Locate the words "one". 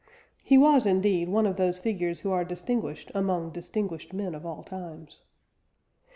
1.29-1.45